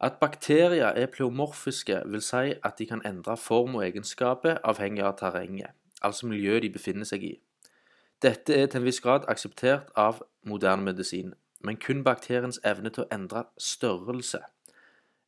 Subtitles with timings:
[0.00, 5.16] At bakterier er pleomorfiske, vil si at de kan endre form og egenskaper avhengig av
[5.18, 7.32] terrenget, altså miljøet de befinner seg i.
[8.22, 11.34] Dette er til en viss grad akseptert av moderne medisin,
[11.64, 14.40] men kun bakteriens evne til å endre størrelse.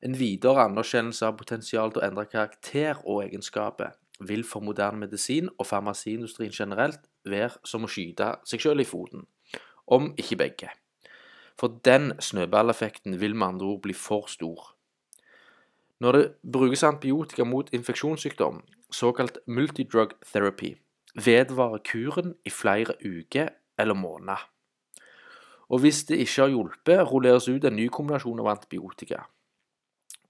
[0.06, 5.50] En videre anerkjennelse av potensial til å endre karakter og egenskaper vil for moderne medisin
[5.58, 9.26] og farmasiindustrien generelt være som å skyte seg selv i foten,
[9.86, 10.70] om ikke begge.
[11.60, 14.76] For den snøballeffekten vil med andre ord bli for stor.
[16.00, 20.78] Når det brukes antibiotika mot infeksjonssykdom, såkalt multidrug therapy,
[21.14, 23.48] vedvarer kuren i flere uker
[23.78, 24.48] eller måneder.
[25.68, 29.20] Og hvis det ikke har hjulpet, rulleres ut en ny kombinasjon av antibiotika.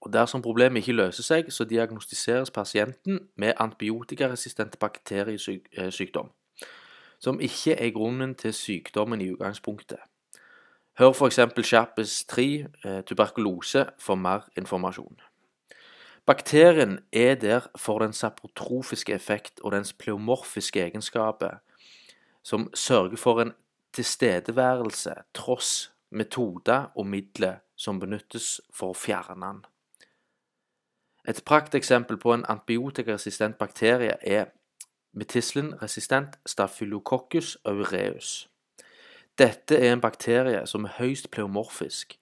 [0.01, 6.31] Og Dersom problemet ikke løser seg, så diagnostiseres pasienten med antibiotikaresistente bakteriesykdom,
[7.21, 10.10] som ikke er grunnen til sykdommen i utgangspunktet.
[11.01, 11.39] Hør f.eks.
[11.65, 15.21] Sharpes 3, eh, tuberkulose, for mer informasjon.
[16.27, 21.57] Bakterien er der for den saprotrofiske effekt og dens pleomorfiske egenskaper,
[22.43, 23.53] som sørger for en
[23.93, 29.65] tilstedeværelse tross metoder og midler som benyttes for å fjerne den.
[31.29, 34.53] Et prakteksempel på en antibiotikaresistent bakterie er
[35.17, 38.51] metislen-resistent staphylococcus aureus.
[39.41, 42.19] Dette er en bakterie som er høyst pleomorfisk,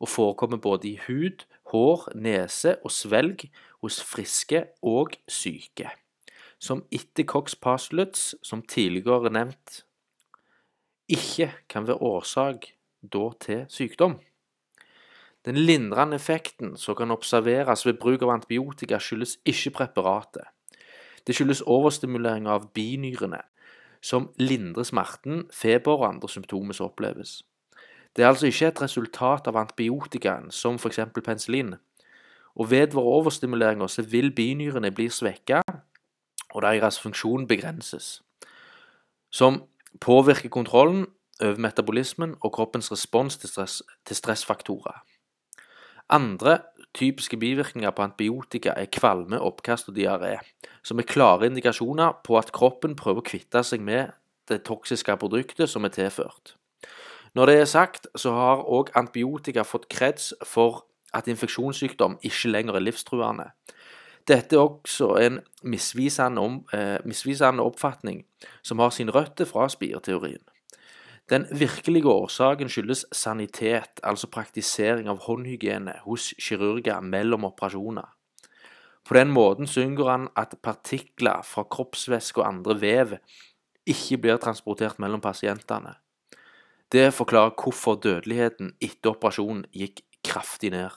[0.00, 3.44] og forekommer både i hud, hår, nese og svelg
[3.84, 5.90] hos friske og syke,
[6.56, 9.82] som etter Cox Paslutz, som tidligere nevnt,
[11.12, 12.70] ikke kan være årsak
[13.02, 14.16] da til sykdom.
[15.44, 20.46] Den lindrende effekten som kan observeres ved bruk av antibiotika, skyldes ikke preparatet.
[21.26, 23.42] Det skyldes overstimulering av binyrene,
[24.02, 27.42] som lindrer smerten, feber og andre symptomer som oppleves.
[28.16, 30.98] Det er altså ikke et resultat av antibiotikaen, som f.eks.
[31.24, 31.74] penicillin.
[32.54, 35.62] Og vedvarer overstimuleringer så vil binyrene bli svekka,
[36.52, 38.22] og deres funksjon begrenses.
[39.30, 39.62] Som
[40.00, 41.06] påvirker kontrollen
[41.40, 45.00] over metabolismen og kroppens respons til, stress, til stressfaktorer.
[46.12, 46.58] Andre
[46.94, 50.38] typiske bivirkninger på antibiotika er kvalme, oppkast og diaré,
[50.84, 54.12] som er klare indikasjoner på at kroppen prøver å kvitte seg med
[54.50, 56.56] det toksiske produktet som er tilført.
[57.34, 60.84] Når det er sagt, så har òg antibiotika fått kreds for
[61.16, 63.48] at infeksjonssykdom ikke lenger er livstruende.
[64.28, 68.24] Dette er også en misvisende, om, eh, misvisende oppfatning
[68.62, 70.42] som har sin røtter fra spireteorien.
[71.32, 78.10] Den virkelige årsaken skyldes sanitet, altså praktisering av håndhygiene hos kirurger mellom operasjoner.
[79.08, 83.14] På den måten så unngår han at partikler fra kroppsvæske og andre vev
[83.88, 85.94] ikke blir transportert mellom pasientene.
[86.92, 90.92] Det forklarer hvorfor dødeligheten etter operasjonen gikk kraftig ned.